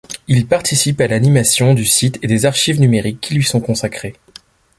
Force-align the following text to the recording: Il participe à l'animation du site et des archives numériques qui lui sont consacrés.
Il 0.27 0.47
participe 0.47 0.99
à 0.99 1.05
l'animation 1.05 1.75
du 1.75 1.85
site 1.85 2.17
et 2.23 2.27
des 2.27 2.47
archives 2.47 2.79
numériques 2.81 3.21
qui 3.21 3.35
lui 3.35 3.43
sont 3.43 3.61
consacrés. 3.61 4.15